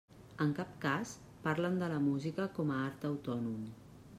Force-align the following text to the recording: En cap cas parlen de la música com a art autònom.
En 0.45 0.53
cap 0.59 0.69
cas 0.85 1.11
parlen 1.43 1.77
de 1.83 1.91
la 1.93 1.99
música 2.07 2.49
com 2.57 2.73
a 2.73 2.81
art 2.89 3.07
autònom. 3.11 3.61